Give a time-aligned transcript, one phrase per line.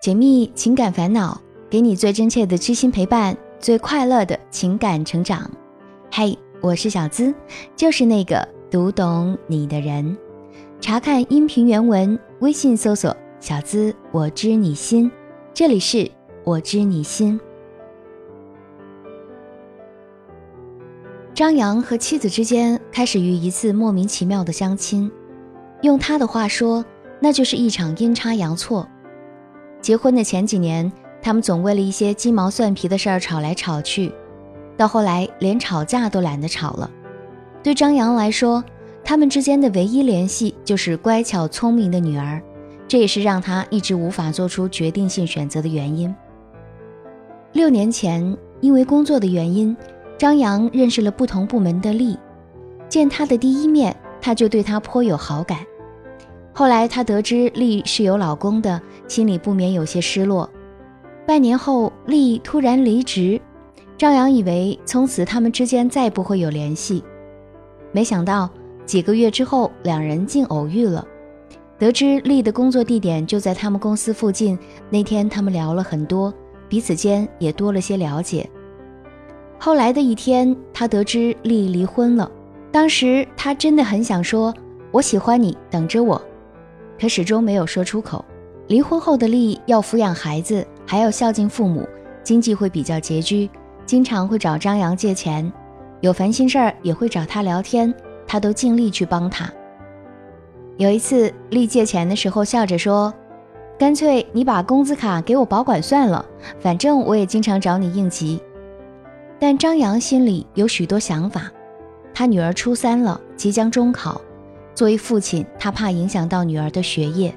[0.00, 5.50] 解密情感烦恼，给你最真切的知心陪伴，最快乐的情感成长。
[6.10, 7.34] 嘿，我是小资，
[7.76, 10.16] 就是那个读懂你的人。
[10.80, 15.12] 查看音频原文，微信搜索“小资我知你心”，
[15.52, 16.10] 这里是
[16.44, 17.38] 我知你心。
[21.34, 25.12] 张扬和妻子之间开始于一次莫名其妙的相亲，
[25.82, 26.82] 用他的话说。
[27.22, 28.88] 那就是一场阴差阳错。
[29.80, 30.90] 结婚的前几年，
[31.22, 34.12] 他们总为了一些鸡毛蒜皮的事儿吵来吵去，
[34.76, 36.90] 到后来连吵架都懒得吵了。
[37.62, 38.62] 对张扬来说，
[39.02, 42.40] 他们之间的唯一联系就是乖巧聪明的女儿，
[42.86, 46.14] 这也是让他一直无法做出决定性选择的原因。
[47.52, 49.76] 六年前，因为工作的原因，
[50.18, 52.18] 张扬认识了不同部门的丽。
[52.88, 55.58] 见他的第一面，他就对她颇有好感。
[56.52, 60.48] 后来，他得知丽是有老公的，心里不免有些失落。
[61.26, 63.40] 半年后，丽突然离职，
[63.96, 67.04] 张扬以为从此他们之间再不会有联系，
[67.92, 68.50] 没想到
[68.84, 71.06] 几个月之后，两人竟偶遇了。
[71.78, 74.58] 得知丽的工作地点就在他们公司附近，
[74.90, 76.34] 那天他们聊了很多，
[76.68, 78.50] 彼此间也多了些了解。
[79.58, 82.30] 后来的一天，他得知丽离婚了，
[82.72, 84.52] 当时他真的很想说
[84.90, 86.20] ：“我喜欢你，等着我。”
[87.00, 88.22] 可始终没有说出口。
[88.66, 91.88] 离婚后的丽要抚养孩子，还要孝敬父母，
[92.22, 93.48] 经济会比较拮据，
[93.86, 95.50] 经常会找张扬借钱，
[96.00, 97.92] 有烦心事儿也会找他聊天，
[98.26, 99.50] 他都尽力去帮他。
[100.76, 103.12] 有一次，丽借钱的时候笑着说
[103.76, 106.24] ：“干脆你把工资卡给我保管算了，
[106.60, 108.40] 反正我也经常找你应急。”
[109.40, 111.50] 但张扬心里有许多想法，
[112.14, 114.20] 他女儿初三了，即将中考。
[114.80, 117.36] 作为父亲，他怕影响到女儿的学业。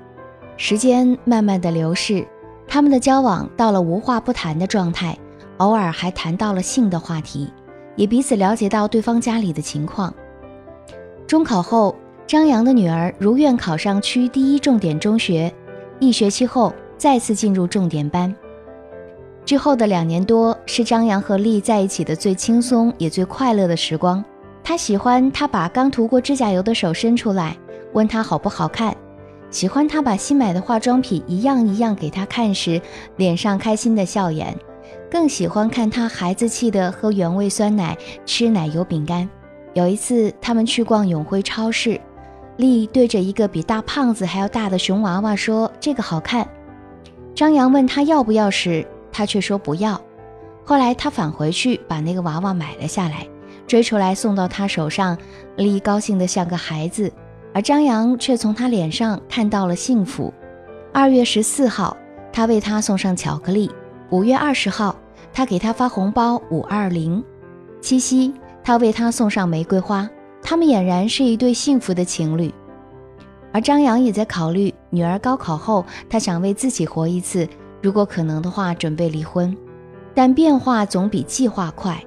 [0.56, 2.26] 时间慢慢的流逝，
[2.66, 5.18] 他们的交往到了无话不谈的状态，
[5.58, 7.52] 偶尔还谈到了性的话题，
[7.98, 10.14] 也彼此了解到对方家里的情况。
[11.28, 11.94] 中考后，
[12.26, 15.54] 张扬的女儿如愿考上区第一重点中学，
[16.00, 18.34] 一学期后再次进入重点班。
[19.44, 24.24] 之后的两年多，是张扬和丽在一起的最轻松也最快乐的时光。
[24.64, 27.58] 他喜欢他把刚涂过指甲油的手伸出来，
[27.92, 28.94] 问他好不好看；
[29.52, 32.82] 喜欢他把新买的化妆品一样一样给他看时，
[33.18, 34.54] 脸上开心的笑颜；
[35.12, 39.30] 更喜欢看他孩子气的喝原味酸奶、吃奶油饼干。
[39.74, 42.00] 有一次，他们去逛永辉超市，
[42.58, 46.48] 丽对着一个比大胖子还要大的熊娃娃说：“这个好看。”
[47.36, 50.00] 张扬问他要不要时，他却说不要。
[50.64, 53.28] 后来他返回去把那个娃娃买了下来。
[53.68, 55.18] 追出来送到他手上，
[55.56, 57.12] 丽高兴得像个孩子，
[57.54, 60.34] 而张扬却从他脸上看到了幸福。
[60.92, 61.96] 二月十四号，
[62.32, 63.68] 他为他送上巧克力；
[64.10, 64.96] 五月二十号，
[65.34, 67.24] 他给他发红包五二零；
[67.82, 70.08] 七夕，他为他送上玫瑰花。
[70.42, 72.54] 他们俨然是一对幸福的情侣。
[73.54, 77.48] 而张扬也在考虑，女儿高考后，他想为自己活一次，
[77.82, 79.56] 如果可能的话，准备离婚。
[80.14, 82.04] 但变化总比计划快。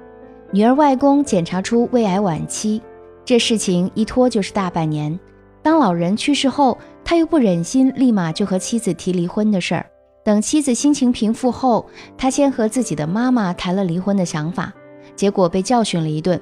[0.57, 2.81] 女儿外公检查出胃癌晚期，
[3.23, 5.19] 这事情一拖就是大半年。
[5.61, 6.75] 当老人去世后，
[7.05, 9.85] 他又不忍心立马就和妻子提离婚的事儿。
[10.25, 11.85] 等妻子心情平复后，
[12.17, 14.73] 他先和自己的妈妈谈了离婚的想法，
[15.15, 16.41] 结果被教训了一顿，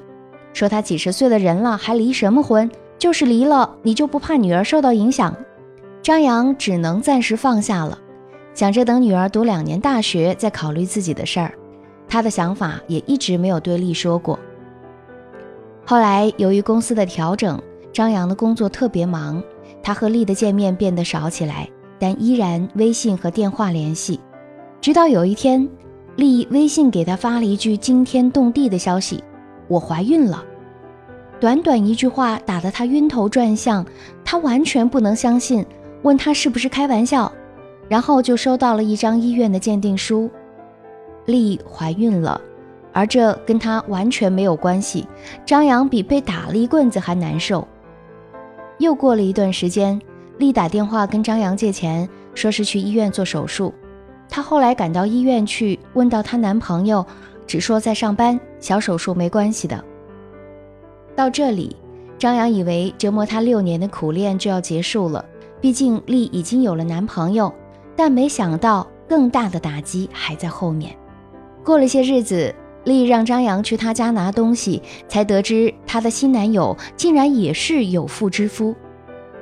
[0.54, 2.72] 说他几十岁的人了还离什么婚？
[2.98, 5.36] 就是离了，你就不怕女儿受到影响？
[6.02, 8.00] 张扬只能暂时放下了，
[8.54, 11.54] 想着等女儿读两年大学再考虑自己的事儿。
[12.16, 14.40] 他的想法也一直没有对丽说过。
[15.86, 17.62] 后来由于公司的调整，
[17.92, 19.44] 张扬的工作特别忙，
[19.84, 21.68] 他和丽的见面变得少起来，
[22.00, 24.18] 但依然微信和电话联系。
[24.80, 25.68] 直到有一天，
[26.16, 29.22] 丽微信给他发了一句惊天动地的消息
[29.68, 30.42] ：“我怀孕了。”
[31.42, 33.86] 短短一句话打得他晕头转向，
[34.24, 35.66] 他完全不能相信，
[36.04, 37.30] 问他是不是开玩笑，
[37.90, 40.32] 然后就收到了一张医院的鉴定书。
[41.26, 42.40] 丽怀孕了，
[42.94, 45.08] 而这跟他完全没有关系。
[45.46, 47.68] 张扬比被打了一棍子还难受。
[48.78, 50.00] 又过了一段时间，
[50.38, 53.74] 丽打电话跟张扬借钱，说是去医院做手术。
[54.30, 57.06] 她后来赶到医院去，问到她男朋友，
[57.48, 59.84] 只说在上班，小手术没关系的。
[61.16, 61.76] 到这里，
[62.18, 65.24] 张扬以为折磨他六年的苦恋就要结束了，
[65.62, 67.54] 毕竟丽已经有了男朋友，
[67.96, 70.94] 但没想到更大的打击还在后面。
[71.66, 72.54] 过了些日子，
[72.84, 78.76] 丽让张扬去她家拿东西，才得知她的新男友竟然也是有妇之夫。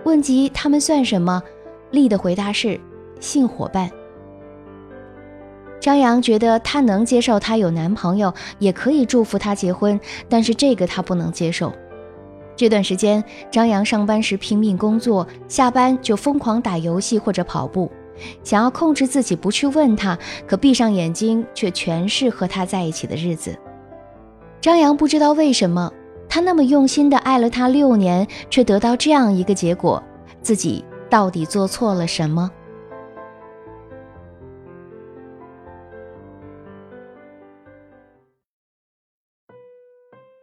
[0.05, 1.43] 问及他们算什么，
[1.91, 2.79] 丽的回答是
[3.19, 3.91] 性伙伴。
[5.81, 9.99] 张扬觉得他能接受她有男朋友，也可以祝福她结婚，
[10.29, 11.73] 但是这个他不能接受。
[12.55, 13.21] 这段时间，
[13.51, 17.91] 张扬上班时拼命工作，下班就疯狂打游戏或者跑步，
[18.44, 20.18] 想要控制自己不去问他，
[20.48, 23.57] 可闭上眼睛却全是和他在一起的日子。
[24.62, 25.92] 张扬不知道为什么，
[26.30, 30.01] 他那么用心的爱了他六年，却得到这样一个结果，
[30.42, 32.50] 自己到底做错了什么？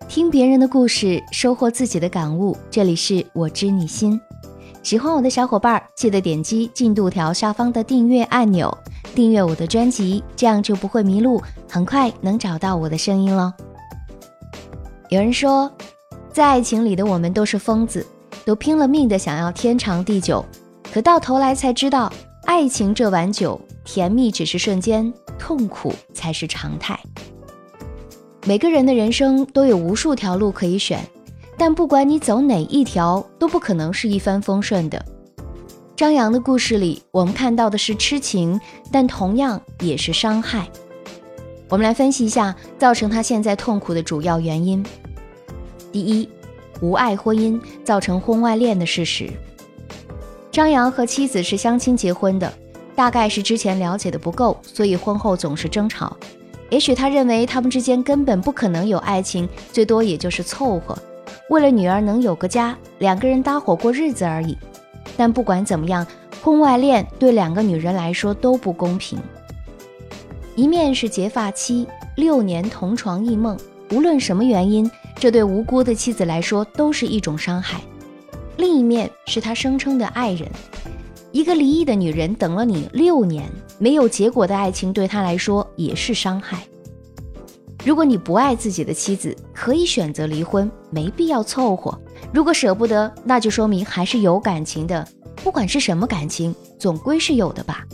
[0.09, 2.57] 听别人的故事，收获自己的感悟。
[2.69, 4.21] 这里是我知你心，
[4.83, 8.77] 喜欢我的小伙伴记得点击进度条下方的订阅按钮，
[9.15, 13.55] 订阅我的专辑，这样就不会迷路，很快能找到我的声音了。
[15.11, 15.71] 有人说，
[16.33, 18.07] 在爱情里的我们都是疯子，
[18.47, 20.43] 都拼了命的想要天长地久，
[20.91, 22.11] 可到头来才知道，
[22.47, 26.99] 爱情这碗酒，甜蜜只是瞬间，痛苦才是常态。
[28.47, 31.07] 每个人的人生都有无数条路可以选，
[31.61, 35.05] 但不管你走哪一条，都不可能是一帆风顺的。
[35.95, 38.59] 张扬的故事里，我们看到的是痴情，
[38.91, 40.67] 但同样也是伤害。
[41.69, 44.83] 我们来分析一下造成他现在痛苦的主要原因。
[45.93, 46.27] 第一，
[46.81, 49.29] 无爱婚姻造成婚外恋的事实。
[50.51, 52.51] 张扬和妻子是相亲结婚的，
[52.97, 56.17] 大概是之前了解的不够，所以婚后总是争吵。
[56.71, 60.97] 也许他认为他们之间根本不可能有爱情，最多也就是凑合，
[61.51, 64.57] 为了女儿能有个家，两个人搭伙过日子而已。
[65.17, 66.07] 但不管怎么样，
[66.41, 69.19] 婚外恋对两个女人来说都不公平。
[70.55, 73.59] 一面是结发妻，六年同床异梦，
[73.91, 77.81] 无论什么原因，这对无辜的妻子来说都是一种伤害；
[78.57, 80.49] 另一面是他声称的爱人。
[81.33, 86.59] 一个离异的女人等了你六年，没有结果的爱情对他来说也是伤害。
[87.85, 91.99] 如果你不爱自己的妻子，可以选择离婚，没必要凑合。
[92.33, 95.07] 如果舍不得，那就说明还是有感情的。
[95.43, 97.85] 不管是什么感情，总归是有的吧。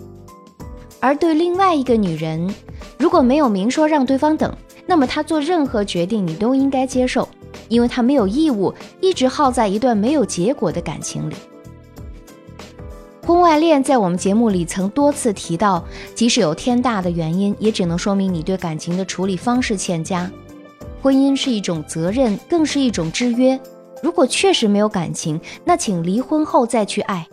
[0.99, 2.53] 而对另外一个女人，
[2.99, 4.53] 如果没有明说让对方等，
[4.87, 7.29] 那么她做任何决定你都应该接受，
[7.69, 11.37] 因为她没有义务一直耗在一段没有结果的感情里。
[13.27, 15.85] 婚外恋在我们节目里曾多次提到，
[16.15, 20.31] 即使有天大的原因，也只能说明你对感情的处理方式欠佳。
[21.03, 23.59] 婚姻是一种责任，更是一种制约。
[24.01, 27.27] 如果确实没有感情，那请离婚后再去爱。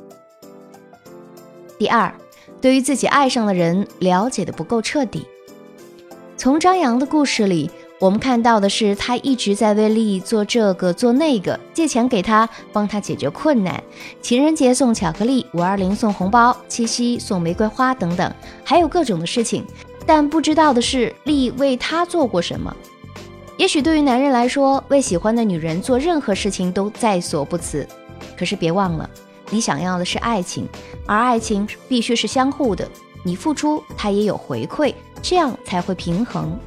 [1.78, 2.12] 第二，
[2.60, 5.28] 对于自己爱上的人了解的不够彻底。
[6.36, 7.70] 从张扬的故事里。
[8.00, 13.82] 我们看到的是，他一直在为利益做这个做那个，借钱给他，帮他解决困难，
[14.22, 19.66] 情人节送巧克力，五二零送红包，七夕送玫瑰花等等，还有各种的事情。
[20.06, 22.76] 但不知道的是，利益为他做过什么。
[23.58, 27.88] 也许对于男人来说，为喜欢的女人做任何事情都在所不辞。
[28.38, 29.10] 可是别忘了，
[29.50, 30.68] 你想要的是爱情，
[31.06, 32.86] 而爱情必须是相互的，
[33.24, 36.60] 你付出，他也有回馈，这样才会平衡。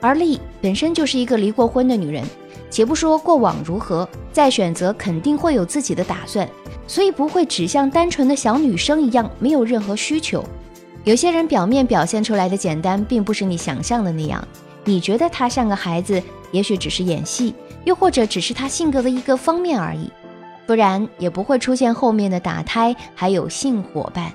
[0.00, 2.24] 而丽本身就是一个离过婚的女人，
[2.70, 6.48] 且不说过往如何，再选择肯定会有自己的打算，
[6.86, 10.44] 所以不会只像单纯的小女生一样没有任何需求。
[11.04, 14.46] 有些人表面表现出来的简单，并不是你想象的那样。
[14.84, 20.10] 你觉得他像个孩子，也许只是演戏，又或者只是他性格的一个方面而已，
[20.66, 24.32] 不然也不会出现后面的打胎，还有性伙伴。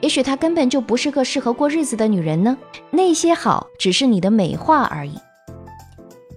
[0.00, 2.56] 也许她根本就不是个适合过日子的女人呢，
[2.90, 5.14] 那些好只是你的美化而已。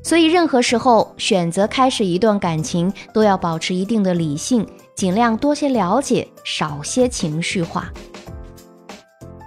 [0.04, 7.90] 所以任何时候选择开始一段感情，都要保持一定的理性，尽量多些了解，少些情绪化。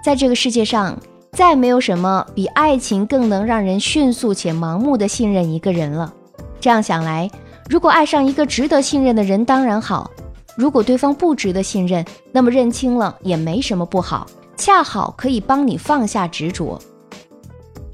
[0.03, 0.97] 在这个世界上，
[1.31, 6.11] 再没有什么比爱情更能让人迅速且盲目的信任一个人了。
[6.59, 7.29] 这样想来，
[7.69, 10.09] 如果爱上一个值得信任的人，当然好。
[10.57, 14.25] 如果对方不值得信任，那么认清了也没什么不好，
[14.57, 16.81] 恰好可以帮你放下执着。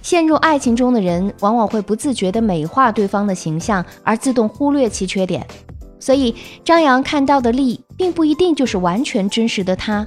[0.02, 5.46] 陷入爱情中的人，往往会不自觉地美化对方的形象，而自动忽略其缺点。
[6.00, 10.06] 所以，张扬看到的利，并不一定就是完全真实的他。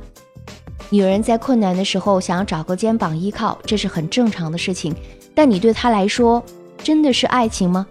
[0.89, 4.95] 女人在困难的时候想要找个肩膀依靠，这是很正常的事情。
[5.35, 6.43] 但你对她来说，
[6.83, 7.87] 真的是爱情吗？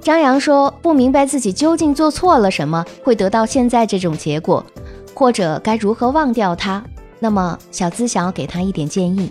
[0.00, 4.64] 张扬说：“不明白自己究竟做错了什么，会得到现在这种结果，
[5.12, 6.82] 或者该如何忘掉他？
[7.18, 9.30] 那么，小资想要给他一点建议：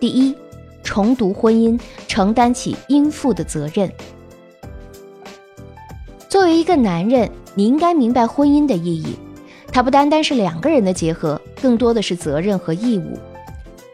[0.00, 0.34] 第一，
[0.82, 3.90] 重读婚姻，承担起应负的责任。
[6.28, 9.18] 作为一个男人，你应该明白婚姻的意义，
[9.70, 13.18] 它不单单是两个人的结合，更多的是责任和义务。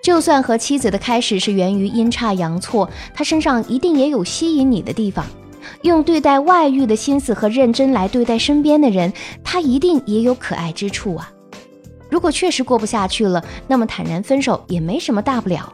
[0.03, 5.27] 就算和妻子的开始是源于阴差阳错，他身上一定也有吸引你的地方。
[5.83, 9.13] 用对待外遇的心思和认真来对待身边的人，
[9.43, 11.31] 他一定也有可爱之处啊。
[12.09, 15.73] 如果确实过不下去了，那么坦然分手也没什么大不了。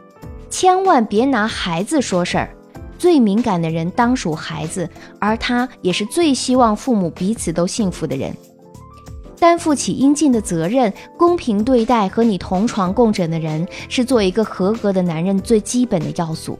[0.49, 2.49] 千万别拿孩子说事儿，
[2.97, 4.89] 最敏感的人当属孩子，
[5.19, 8.33] 而他也是最希望父母彼此都幸福的人。
[9.39, 16.57] 担负起应尽的责任，公平对待和你同床共枕的人，是做一个合格的男人最基本的要素。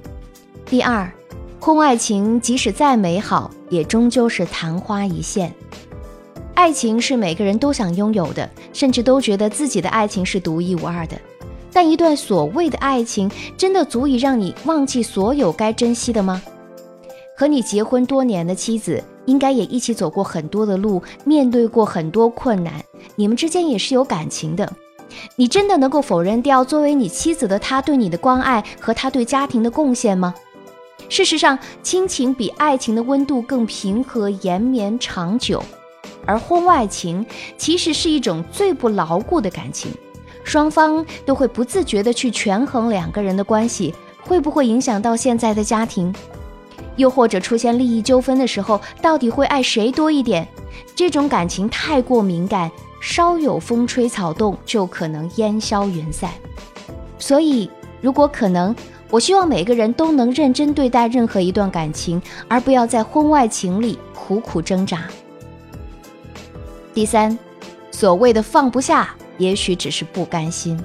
[0.65, 1.12] 第二，
[1.59, 5.53] 婚外情即使再美好，也终究是昙花一现。
[6.53, 11.17] 爱情是每个人都想拥有的，甚至都觉得自己的爱情是独一无二的。
[11.73, 16.41] 但一段所谓的爱情，真的足以让你忘记所有该珍惜的吗？
[17.35, 22.73] 和你结婚多年的妻子，应该也一起走过很多的路，面对过很多困难，
[23.15, 24.71] 你们之间也是有感情的。
[25.35, 30.33] 你真的能够否认掉作为你妻子的她对你的关爱和她对家庭的贡献吗？
[31.09, 35.63] 事实上，亲情比爱情的温度更平和、延绵、长久。
[36.25, 37.25] 而婚外情
[37.57, 39.89] 其实是一种最不牢固的感情，
[40.43, 46.13] 双方都会不自觉地去权衡两个人的关系会不会影响到现在的家庭，
[46.97, 50.45] 又或者出现利益纠纷的时候，到底会爱谁多一点？
[50.93, 56.29] 这种感情太过敏感，稍有风吹草动就可能烟消云散。
[57.17, 57.69] 所以，
[58.01, 58.75] 如果可能，
[59.09, 65.03] 我希望每个人都能认真对待任何一段感情，而不要在婚外情里苦苦挣扎。
[66.93, 67.37] 第三，
[67.91, 70.77] 所谓的放不下，也许只是不甘心。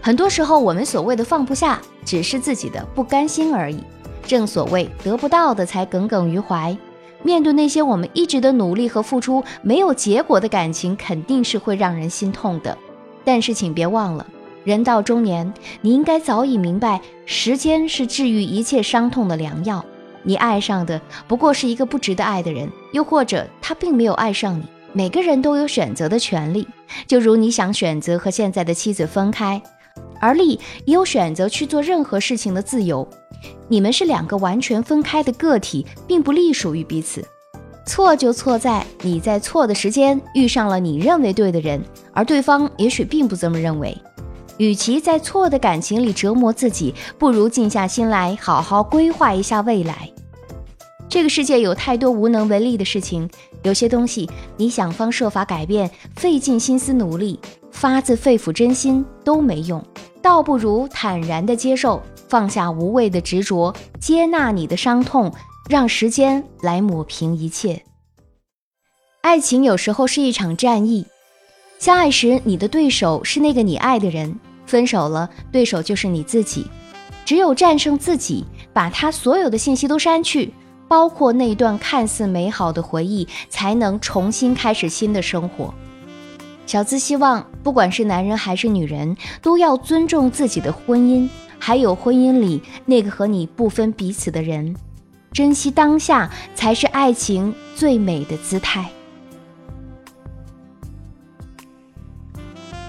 [0.00, 3.82] 很多时候，我们所谓的放不下，只是自己的不甘心而已。
[4.24, 6.76] 正所谓得不到的才耿耿于怀。
[7.22, 12.78] 面对那些我们一直的努力和付出没有结果的感情，肯定是会让人心痛的。
[13.24, 14.24] 但是，请别忘了，
[14.68, 19.82] 人到中年，你应该早已明白，时间是治愈一切伤痛的良药。
[20.22, 24.64] 你爱上的不过是一个不值得爱的人，又或者他并没有爱上你。
[24.92, 26.68] 每个人都有选择的权利，
[27.06, 29.62] 就如你想选择和现在的妻子分开，
[30.20, 33.08] 而丽也有选择去做任何事情的自由。
[33.68, 37.26] 你们是两个完全分开的个体，并不隶属于彼此。
[37.86, 41.82] 错就错在你在错的时间遇上了你认为对的人，
[42.12, 43.96] 而对方也许并不这么认为。
[44.58, 50.10] 与其在错的感情里折磨自己，不如静下心来好好规划一下未来。
[51.08, 53.28] 这个世界有太多无能为力的事情，
[53.62, 59.82] 有些东西你想方设法改变，费尽心思努力，发自肺腑真心都没用，
[60.20, 65.32] 倒不如坦然的接受，放下无谓的执着，接纳你的伤痛，
[65.70, 67.82] 让时间来抹平一切。
[69.22, 71.06] 爱情有时候是一场战役，
[71.78, 74.38] 相爱时你的对手是那个你爱的人，
[74.68, 76.66] 分手了，对手就是你自己。
[77.24, 80.54] 只有战胜自己，把他所有的信息都删去。
[80.86, 85.74] 包括那段看似美好的回忆，才能重新开始新的生活。
[86.64, 94.74] 小资希望，不管是男人还是女人，都要尊重自己的婚姻，还有婚姻里那个和你不分彼此的人，
[95.30, 98.90] 珍惜当下才是爱情最美的姿态。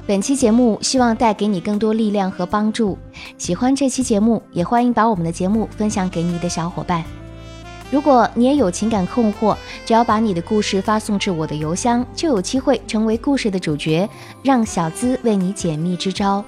[0.09, 2.97] 本期节目希望带给你更多力量和帮助。
[3.37, 7.03] 喜欢这期节目，也欢迎把我们的节目分享给你的小伙伴。
[7.91, 14.09] 如果你也有情感困惑，只要把你的故事发送至我的邮箱，就有机会成为故事的主角，
[14.41, 16.43] 让小资为你解密支招。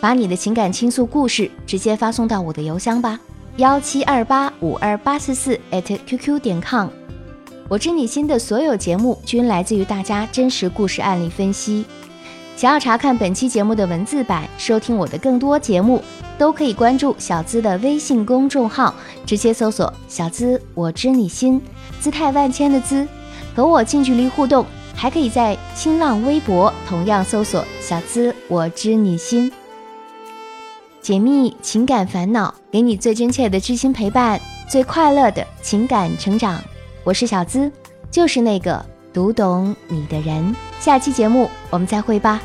[0.00, 3.20] 把你的情感倾诉故事直接发送到我的邮箱吧，
[3.58, 6.88] 幺七二八五二八四四 @QQ 点 com。
[7.68, 11.84] 我知你心的所有节目均来自于大家真实故事案例分析。
[12.56, 16.02] 想要查看本期节目的文字版，收听我的更多节目。
[16.36, 18.92] 都可以关注小资的微信公众号，
[19.24, 21.62] 直接搜索“小资我知你心”，
[22.00, 23.06] 姿态万千的“资”，
[23.54, 24.66] 和我近距离互动。
[24.96, 29.50] 还可以在新浪微博同样搜索“小资我知你心”，
[31.00, 36.60] 解密情感烦恼，给你最真切的知心陪伴，最快乐的情感成长。
[37.04, 37.70] 我是小资，
[38.10, 38.84] 就是那个
[39.14, 40.54] 读懂你的人。
[40.80, 42.42] 下期节目我们再会吧。